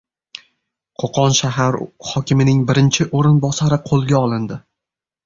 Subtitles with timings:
[1.01, 1.77] Qo‘qon shahar
[2.11, 4.59] hokimining birinchi o‘rinbosari qo‘lga olindi